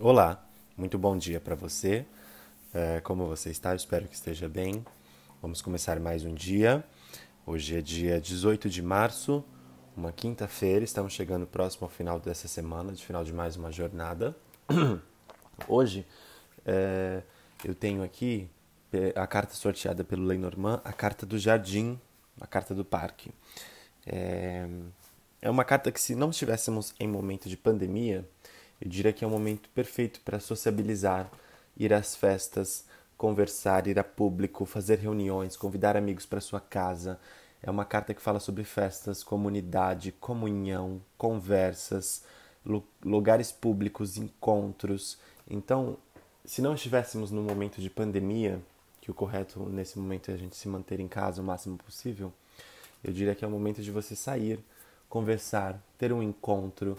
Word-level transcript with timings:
Olá, 0.00 0.44
muito 0.76 0.98
bom 0.98 1.16
dia 1.16 1.38
para 1.38 1.54
você. 1.54 2.04
É, 2.72 3.00
como 3.00 3.26
você 3.26 3.50
está? 3.50 3.70
Eu 3.70 3.76
espero 3.76 4.08
que 4.08 4.14
esteja 4.14 4.48
bem. 4.48 4.84
Vamos 5.40 5.62
começar 5.62 6.00
mais 6.00 6.24
um 6.24 6.34
dia. 6.34 6.82
Hoje 7.46 7.76
é 7.76 7.82
dia 7.82 8.20
18 8.20 8.68
de 8.68 8.82
março, 8.82 9.44
uma 9.96 10.10
quinta-feira. 10.10 10.82
Estamos 10.82 11.12
chegando 11.12 11.46
próximo 11.46 11.84
ao 11.84 11.90
final 11.90 12.18
dessa 12.18 12.48
semana, 12.48 12.92
de 12.92 13.04
final 13.04 13.22
de 13.22 13.32
mais 13.32 13.54
uma 13.54 13.70
jornada. 13.70 14.34
Hoje 15.68 16.06
é, 16.66 17.22
eu 17.62 17.74
tenho 17.74 18.02
aqui 18.02 18.48
é, 18.92 19.12
a 19.14 19.26
carta 19.26 19.54
sorteada 19.54 20.02
pelo 20.02 20.24
Lenormand, 20.24 20.80
a 20.84 20.92
carta 20.92 21.24
do 21.26 21.38
jardim, 21.38 22.00
a 22.40 22.46
carta 22.46 22.74
do 22.74 22.84
parque. 22.84 23.30
É, 24.06 24.66
é 25.42 25.50
uma 25.50 25.64
carta 25.64 25.92
que, 25.92 26.00
se 26.00 26.14
não 26.14 26.30
estivéssemos 26.30 26.94
em 26.98 27.06
momento 27.06 27.48
de 27.48 27.56
pandemia, 27.56 28.26
eu 28.82 28.88
diria 28.88 29.12
que 29.12 29.24
é 29.24 29.28
um 29.28 29.30
momento 29.30 29.68
perfeito 29.68 30.20
para 30.22 30.40
sociabilizar, 30.40 31.30
ir 31.76 31.92
às 31.92 32.16
festas, 32.16 32.84
conversar, 33.16 33.86
ir 33.86 33.96
a 33.96 34.02
público, 34.02 34.66
fazer 34.66 34.98
reuniões, 34.98 35.56
convidar 35.56 35.96
amigos 35.96 36.26
para 36.26 36.40
sua 36.40 36.60
casa. 36.60 37.20
É 37.62 37.70
uma 37.70 37.84
carta 37.84 38.12
que 38.12 38.20
fala 38.20 38.40
sobre 38.40 38.64
festas, 38.64 39.22
comunidade, 39.22 40.10
comunhão, 40.10 41.00
conversas, 41.16 42.24
lugares 43.04 43.52
públicos, 43.52 44.16
encontros. 44.16 45.16
Então, 45.48 45.96
se 46.44 46.60
não 46.60 46.74
estivéssemos 46.74 47.30
num 47.30 47.44
momento 47.44 47.80
de 47.80 47.88
pandemia, 47.88 48.60
que 49.00 49.12
o 49.12 49.14
correto 49.14 49.60
nesse 49.60 49.96
momento 49.96 50.32
é 50.32 50.34
a 50.34 50.36
gente 50.36 50.56
se 50.56 50.66
manter 50.66 50.98
em 50.98 51.06
casa 51.06 51.40
o 51.40 51.44
máximo 51.44 51.76
possível, 51.76 52.32
eu 53.04 53.12
diria 53.12 53.36
que 53.36 53.44
é 53.44 53.48
o 53.48 53.50
momento 53.50 53.80
de 53.80 53.92
você 53.92 54.16
sair, 54.16 54.58
conversar, 55.08 55.80
ter 55.96 56.12
um 56.12 56.20
encontro, 56.20 56.98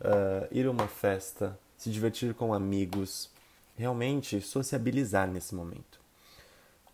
uh, 0.00 0.46
ir 0.50 0.66
a 0.66 0.70
uma 0.70 0.86
festa, 0.86 1.58
se 1.76 1.90
divertir 1.90 2.34
com 2.34 2.54
amigos, 2.54 3.30
realmente 3.76 4.40
sociabilizar 4.40 5.28
nesse 5.28 5.54
momento. 5.54 6.04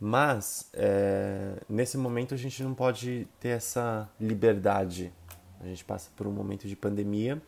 Mas 0.00 0.70
é, 0.72 1.56
nesse 1.68 1.98
momento 1.98 2.32
a 2.32 2.36
gente 2.36 2.62
não 2.62 2.72
pode 2.72 3.28
ter 3.38 3.50
essa 3.50 4.08
liberdade. 4.18 5.12
A 5.60 5.66
gente 5.66 5.84
passa 5.84 6.10
por 6.16 6.26
um 6.26 6.32
momento 6.32 6.66
de 6.66 6.74
pandemia 6.74 7.40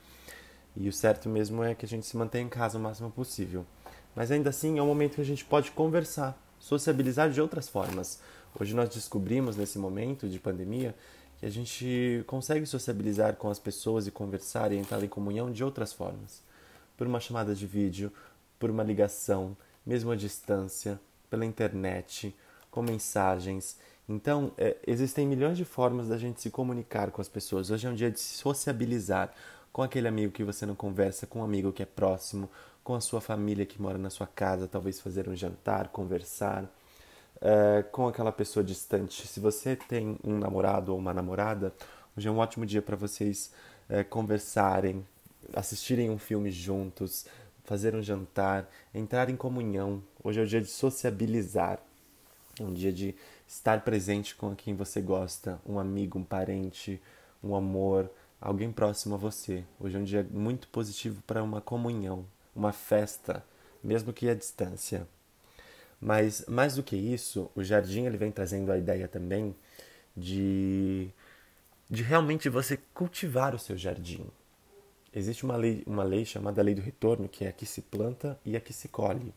e 0.77 0.86
o 0.86 0.92
certo 0.92 1.31
mesmo 1.31 1.64
é 1.64 1.75
que 1.75 1.87
a 1.87 1.89
gente 1.89 2.06
se 2.06 2.14
mantenha 2.16 2.44
em 2.44 2.50
casa 2.50 2.77
o 2.77 2.81
máximo 2.81 3.11
possível. 3.11 3.64
Mas 4.14 4.31
ainda 4.31 4.50
assim 4.50 4.78
é 4.78 4.83
um 4.83 4.87
momento 4.87 5.14
que 5.14 5.22
a 5.22 5.25
gente 5.25 5.44
pode 5.47 5.70
conversar, 5.70 6.39
sociabilizar 6.59 7.31
de 7.31 7.41
outras 7.41 7.70
formas. 7.70 8.20
Hoje 8.61 8.75
nós 8.75 8.91
descobrimos 8.91 9.56
nesse 9.56 9.78
momento 9.78 10.28
de 10.28 10.39
pandemia 10.39 10.94
que 11.42 11.46
a 11.46 11.50
gente 11.50 12.22
consegue 12.28 12.64
sociabilizar 12.64 13.34
com 13.34 13.50
as 13.50 13.58
pessoas 13.58 14.06
e 14.06 14.12
conversar 14.12 14.70
e 14.70 14.76
entrar 14.76 15.02
em 15.02 15.08
comunhão 15.08 15.50
de 15.50 15.64
outras 15.64 15.92
formas. 15.92 16.40
Por 16.96 17.04
uma 17.04 17.18
chamada 17.18 17.52
de 17.52 17.66
vídeo, 17.66 18.12
por 18.60 18.70
uma 18.70 18.84
ligação, 18.84 19.56
mesmo 19.84 20.12
à 20.12 20.14
distância, 20.14 21.00
pela 21.28 21.44
internet, 21.44 22.32
com 22.70 22.80
mensagens. 22.80 23.76
Então, 24.08 24.52
é, 24.56 24.76
existem 24.86 25.26
milhões 25.26 25.56
de 25.56 25.64
formas 25.64 26.06
da 26.06 26.16
gente 26.16 26.40
se 26.40 26.48
comunicar 26.48 27.10
com 27.10 27.20
as 27.20 27.28
pessoas. 27.28 27.72
Hoje 27.72 27.88
é 27.88 27.90
um 27.90 27.94
dia 27.96 28.12
de 28.12 28.20
se 28.20 28.38
sociabilizar 28.38 29.34
com 29.72 29.82
aquele 29.82 30.06
amigo 30.06 30.32
que 30.32 30.44
você 30.44 30.64
não 30.64 30.76
conversa, 30.76 31.26
com 31.26 31.40
um 31.40 31.44
amigo 31.44 31.72
que 31.72 31.82
é 31.82 31.86
próximo, 31.86 32.48
com 32.84 32.94
a 32.94 33.00
sua 33.00 33.20
família 33.20 33.66
que 33.66 33.82
mora 33.82 33.98
na 33.98 34.10
sua 34.10 34.28
casa, 34.28 34.68
talvez 34.68 35.00
fazer 35.00 35.28
um 35.28 35.34
jantar, 35.34 35.88
conversar 35.88 36.70
é, 37.41 37.83
com 37.91 38.06
aquela 38.06 38.33
pessoa 38.33 38.64
distante. 38.64 39.27
Se 39.27 39.41
você 39.41 39.77
tem 39.77 40.19
um 40.25 40.38
namorado 40.38 40.92
ou 40.92 40.98
uma 40.98 41.12
namorada, 41.14 41.72
hoje 42.16 42.28
é 42.28 42.30
um 42.30 42.38
ótimo 42.38 42.66
dia 42.66 42.83
para 42.83 42.97
vocês 42.97 43.52
é, 43.88 44.05
conversarem, 44.05 45.06
assistirem 45.55 46.10
um 46.10 46.19
filme 46.19 46.50
juntos, 46.50 47.27
fazer 47.64 47.94
um 47.94 48.03
jantar, 48.03 48.69
entrar 48.94 49.28
em 49.30 49.36
comunhão. 49.36 50.03
Hoje 50.22 50.41
é 50.41 50.42
o 50.42 50.47
dia 50.47 50.60
de 50.60 50.69
sociabilizar, 50.69 51.78
é 52.58 52.62
um 52.62 52.72
dia 52.72 52.92
de 52.92 53.14
estar 53.47 53.83
presente 53.83 54.34
com 54.34 54.55
quem 54.55 54.75
você 54.75 55.00
gosta, 55.00 55.60
um 55.66 55.78
amigo, 55.78 56.19
um 56.19 56.25
parente, 56.25 57.00
um 57.43 57.54
amor, 57.54 58.10
alguém 58.41 58.72
próximo 58.72 59.14
a 59.14 59.19
você. 59.19 59.64
Hoje 59.78 59.97
é 59.97 60.00
um 60.00 60.04
dia 60.04 60.26
muito 60.31 60.69
positivo 60.69 61.22
para 61.26 61.43
uma 61.43 61.60
comunhão, 61.60 62.25
uma 62.54 62.72
festa, 62.72 63.44
mesmo 63.82 64.12
que 64.12 64.28
à 64.28 64.34
distância. 64.34 65.06
Mas 66.02 66.44
mais 66.48 66.74
do 66.74 66.82
que 66.82 66.96
isso, 66.96 67.50
o 67.54 67.62
jardim 67.62 68.06
ele 68.06 68.16
vem 68.16 68.32
trazendo 68.32 68.72
a 68.72 68.76
ideia 68.76 69.06
também 69.06 69.54
de, 70.16 71.08
de 71.88 72.02
realmente 72.02 72.48
você 72.48 72.76
cultivar 72.92 73.54
o 73.54 73.58
seu 73.58 73.76
jardim. 73.76 74.26
Existe 75.14 75.44
uma 75.44 75.56
lei, 75.56 75.84
uma 75.86 76.02
lei 76.02 76.24
chamada 76.24 76.62
lei 76.62 76.74
do 76.74 76.82
retorno, 76.82 77.28
que 77.28 77.44
é 77.44 77.48
a 77.48 77.52
que 77.52 77.66
se 77.66 77.82
planta 77.82 78.38
e 78.44 78.56
a 78.56 78.60
que 78.60 78.72
se 78.72 78.88
colhe. 78.88 79.32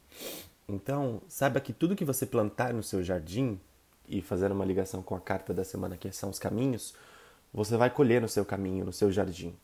Então, 0.67 1.21
saiba 1.27 1.59
que 1.59 1.71
tudo 1.71 1.95
que 1.95 2.03
você 2.03 2.25
plantar 2.25 2.73
no 2.73 2.81
seu 2.81 3.03
jardim, 3.03 3.59
e 4.07 4.21
fazer 4.21 4.51
uma 4.51 4.65
ligação 4.65 5.01
com 5.01 5.15
a 5.15 5.19
carta 5.19 5.53
da 5.53 5.63
semana 5.63 5.97
que 5.97 6.11
são 6.11 6.29
os 6.29 6.39
caminhos, 6.39 6.93
você 7.53 7.77
vai 7.77 7.89
colher 7.89 8.21
no 8.21 8.29
seu 8.29 8.45
caminho, 8.45 8.85
no 8.85 8.93
seu 8.93 9.11
jardim. 9.11 9.55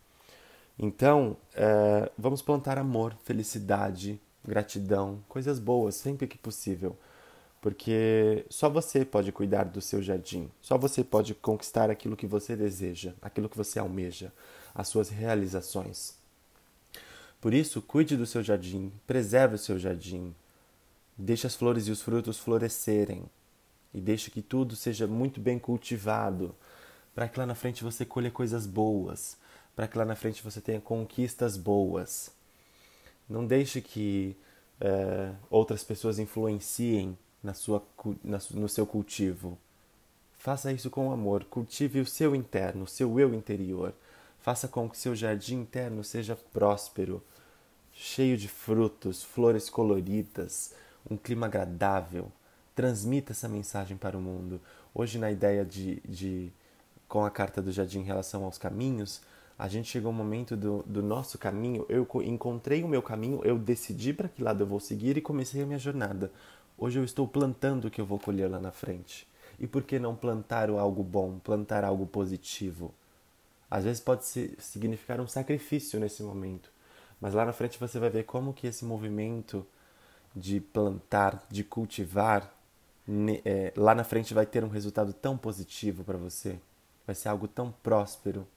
Então, 0.80 1.38
é, 1.54 2.10
vamos 2.18 2.42
plantar 2.42 2.78
amor, 2.78 3.16
felicidade, 3.24 4.20
gratidão, 4.46 5.24
coisas 5.28 5.60
boas 5.60 5.96
sempre 5.96 6.28
que 6.28 6.38
possível. 6.38 6.98
Porque 7.62 8.46
só 8.50 8.68
você 8.70 9.06
pode 9.06 9.32
cuidar 9.32 9.66
do 9.66 9.82
seu 9.82 10.02
jardim, 10.02 10.50
só 10.62 10.78
você 10.78 11.04
pode 11.04 11.36
conquistar 11.36 11.92
aquilo 11.92 12.18
que 12.18 12.26
você 12.26 12.56
deseja, 12.56 13.14
aquilo 13.22 13.48
que 13.48 13.58
você 13.58 13.78
almeja, 13.78 14.34
as 14.74 14.88
suas 14.88 15.10
realizações. 15.10 16.16
Por 17.40 17.54
isso, 17.54 17.82
cuide 17.82 18.18
do 18.18 18.26
seu 18.26 18.42
jardim, 18.42 18.92
preserve 19.06 19.56
o 19.56 19.60
seu 19.60 19.78
jardim, 19.78 20.34
deixe 21.16 21.46
as 21.46 21.56
flores 21.56 21.88
e 21.88 21.92
os 21.92 22.02
frutos 22.02 22.40
florescerem 22.40 23.26
e 23.94 24.02
deixe 24.02 24.32
que 24.32 24.42
tudo 24.42 24.76
seja 24.76 25.06
muito 25.06 25.40
bem 25.40 25.60
cultivado, 25.60 26.56
para 27.14 27.28
que 27.28 27.40
lá 27.40 27.46
na 27.46 27.56
frente 27.56 27.84
você 27.84 28.06
colha 28.06 28.32
coisas 28.32 28.66
boas, 28.66 29.38
para 29.76 29.88
que 29.88 29.98
lá 29.98 30.06
na 30.06 30.16
frente 30.16 30.42
você 30.42 30.62
tenha 30.62 30.82
conquistas 30.82 31.58
boas. 31.58 32.32
Não 33.30 33.46
deixe 33.46 33.82
que 33.82 34.36
é, 34.80 35.32
outras 35.50 35.84
pessoas 35.84 36.20
influenciem 36.20 37.18
na 37.44 37.54
sua, 37.54 37.84
na, 38.24 38.40
no 38.52 38.68
seu 38.68 38.86
cultivo. 38.86 39.58
Faça 40.38 40.72
isso 40.72 40.90
com 40.90 41.12
amor. 41.12 41.46
Cultive 41.46 42.00
o 42.00 42.06
seu 42.06 42.36
interno, 42.36 42.84
o 42.84 42.88
seu 42.88 43.20
eu 43.20 43.34
interior. 43.34 43.94
Faça 44.40 44.68
com 44.68 44.90
que 44.90 44.98
seu 44.98 45.16
jardim 45.16 45.60
interno 45.62 46.04
seja 46.04 46.36
próspero, 46.36 47.24
cheio 47.94 48.36
de 48.36 48.48
frutos, 48.48 49.24
flores 49.24 49.70
coloridas, 49.70 50.74
um 51.10 51.16
clima 51.16 51.46
agradável. 51.46 52.32
Transmita 52.76 53.34
essa 53.34 53.48
mensagem 53.48 53.96
para 53.96 54.18
o 54.18 54.22
mundo. 54.22 54.60
Hoje, 54.96 55.20
na 55.20 55.32
ideia 55.32 55.64
de, 55.64 56.00
de 56.02 56.52
com 57.08 57.24
a 57.24 57.30
carta 57.30 57.62
do 57.62 57.72
jardim 57.72 58.00
em 58.00 58.04
relação 58.04 58.44
aos 58.44 58.58
caminhos, 58.58 59.22
a 59.58 59.68
gente 59.68 59.90
chegou 59.90 60.10
ao 60.10 60.14
momento 60.14 60.56
do, 60.58 60.84
do 60.84 61.04
nosso 61.04 61.38
caminho, 61.38 61.86
eu 61.88 62.08
encontrei 62.24 62.84
o 62.84 62.88
meu 62.88 63.02
caminho, 63.02 63.42
eu 63.44 63.58
decidi 63.58 64.14
para 64.14 64.28
que 64.28 64.44
lado 64.44 64.64
eu 64.64 64.68
vou 64.68 64.80
seguir 64.80 65.18
e 65.18 65.22
comecei 65.22 65.62
a 65.62 65.66
minha 65.66 65.80
jornada. 65.80 66.32
Hoje 66.78 67.00
eu 67.00 67.04
estou 67.04 67.28
plantando 67.28 67.86
o 67.86 67.92
que 67.92 68.02
eu 68.02 68.06
vou 68.06 68.18
colher 68.18 68.50
lá 68.50 68.60
na 68.60 68.72
frente. 68.72 69.28
E 69.60 69.68
por 69.68 69.84
que 69.84 70.00
não 70.00 70.16
plantar 70.16 70.70
algo 70.70 71.04
bom, 71.04 71.38
plantar 71.38 71.84
algo 71.84 72.08
positivo? 72.08 72.92
Às 73.70 73.84
vezes 73.84 74.02
pode 74.02 74.26
significar 74.26 75.22
um 75.22 75.28
sacrifício 75.28 76.00
nesse 76.00 76.24
momento, 76.24 76.72
mas 77.22 77.34
lá 77.34 77.46
na 77.46 77.54
frente 77.54 77.80
você 77.80 78.00
vai 78.00 78.10
ver 78.10 78.24
como 78.24 78.54
que 78.54 78.68
esse 78.68 78.84
movimento 78.84 79.66
de 80.36 80.60
plantar, 80.60 81.46
de 81.50 81.64
cultivar, 81.64 82.52
é, 83.46 83.72
lá 83.78 83.94
na 83.94 84.04
frente 84.04 84.34
vai 84.34 84.46
ter 84.46 84.64
um 84.64 84.70
resultado 84.70 85.14
tão 85.14 85.38
positivo 85.38 86.04
para 86.04 86.18
você, 86.18 86.60
vai 87.06 87.16
ser 87.16 87.30
algo 87.30 87.48
tão 87.48 87.72
próspero, 87.84 88.48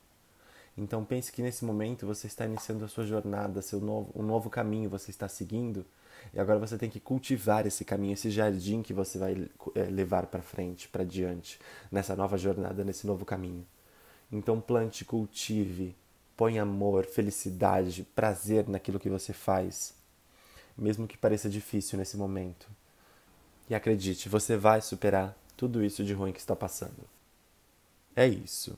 então 0.77 1.05
pense 1.05 1.31
que 1.31 1.43
nesse 1.43 1.65
momento 1.65 2.07
você 2.07 2.27
está 2.27 2.45
iniciando 2.45 2.85
a 2.85 2.89
sua 2.89 3.07
jornada, 3.07 3.63
seu 3.63 3.81
novo, 3.81 4.11
um 4.15 4.23
novo 4.23 4.51
caminho 4.51 4.91
você 4.91 5.11
está 5.11 5.29
seguindo, 5.29 5.87
e 6.33 6.41
agora 6.41 6.59
você 6.59 6.77
tem 6.77 6.91
que 6.91 6.99
cultivar 6.99 7.67
esse 7.67 7.85
caminho, 7.85 8.15
esse 8.15 8.31
jardim 8.31 8.83
que 8.83 8.93
você 8.93 9.19
vai 9.19 9.49
é, 9.75 9.83
levar 9.85 10.27
para 10.27 10.43
frente, 10.43 10.89
para 10.89 11.05
diante, 11.05 11.61
nessa 11.93 12.17
nova 12.17 12.37
jornada, 12.37 12.83
nesse 12.83 13.07
novo 13.07 13.25
caminho. 13.25 13.65
Então 14.33 14.61
plante, 14.61 15.05
cultive, 15.05 15.95
põe 16.37 16.59
amor, 16.59 17.05
felicidade, 17.05 18.03
prazer 18.15 18.69
naquilo 18.69 18.99
que 18.99 19.09
você 19.09 19.33
faz, 19.33 19.95
mesmo 20.77 21.07
que 21.07 21.17
pareça 21.17 21.49
difícil 21.49 21.99
nesse 21.99 22.17
momento. 22.17 22.69
E 23.69 23.75
acredite, 23.75 24.29
você 24.29 24.57
vai 24.57 24.81
superar 24.81 25.37
tudo 25.57 25.85
isso 25.85 26.05
de 26.05 26.13
ruim 26.13 26.33
que 26.33 26.41
está 26.41 26.57
passando. 26.57 27.09
É 28.17 28.27
isso. 28.27 28.77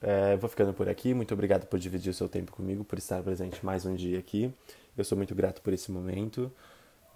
É, 0.00 0.36
vou 0.36 0.48
ficando 0.48 0.72
por 0.72 0.88
aqui. 0.88 1.12
Muito 1.14 1.34
obrigado 1.34 1.66
por 1.66 1.78
dividir 1.78 2.10
o 2.10 2.14
seu 2.14 2.28
tempo 2.28 2.52
comigo, 2.52 2.84
por 2.84 2.98
estar 2.98 3.22
presente 3.22 3.64
mais 3.64 3.84
um 3.84 3.94
dia 3.94 4.18
aqui. 4.18 4.52
Eu 4.96 5.04
sou 5.04 5.16
muito 5.16 5.34
grato 5.34 5.60
por 5.62 5.72
esse 5.72 5.90
momento. 5.90 6.50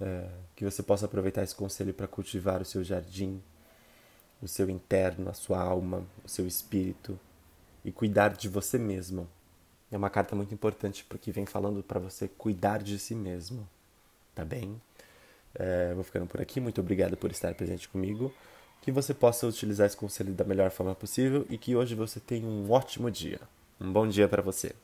É, 0.01 0.29
que 0.55 0.65
você 0.65 0.83
possa 0.83 1.07
aproveitar 1.07 1.43
esse 1.43 1.55
conselho 1.55 1.95
para 1.95 2.07
cultivar 2.07 2.61
o 2.61 2.65
seu 2.65 2.85
jardim, 2.85 3.43
o 4.43 4.49
seu 4.49 4.69
interno, 4.69 5.31
a 5.31 5.33
sua 5.33 5.59
alma, 5.59 6.05
o 6.23 6.29
seu 6.29 6.47
espírito 6.47 7.19
e 7.85 7.91
cuidar 7.91 8.31
de 8.31 8.49
você 8.49 8.79
mesmo. 8.79 9.27
É 9.91 9.97
uma 9.97 10.11
carta 10.11 10.37
muito 10.37 10.53
importante 10.53 11.05
porque 11.09 11.31
vem 11.31 11.47
falando 11.47 11.83
para 11.83 11.99
você 11.99 12.29
cuidar 12.29 12.83
de 12.83 12.99
si 12.99 13.15
mesmo, 13.15 13.67
tá 14.35 14.45
bem? 14.45 14.81
É, 15.55 15.95
vou 15.95 16.05
ficando 16.05 16.27
por 16.27 16.41
aqui. 16.41 16.61
Muito 16.61 16.81
obrigado 16.81 17.17
por 17.17 17.31
estar 17.31 17.55
presente 17.55 17.89
comigo. 17.89 18.35
Que 18.81 18.93
você 18.93 19.13
possa 19.13 19.47
utilizar 19.47 19.87
esse 19.87 19.97
conselho 19.97 20.33
da 20.33 20.45
melhor 20.45 20.71
forma 20.71 20.95
possível 20.95 21.45
e 21.51 21.59
que 21.59 21.75
hoje 21.75 21.95
você 21.95 22.21
tenha 22.21 22.47
um 22.47 22.71
ótimo 22.71 23.11
dia. 23.11 23.41
Um 23.81 23.93
bom 23.93 24.07
dia 24.07 24.29
para 24.29 24.43
você. 24.43 24.75